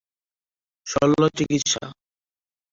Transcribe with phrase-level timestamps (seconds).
[0.87, 1.83] শল্য চিকিৎসা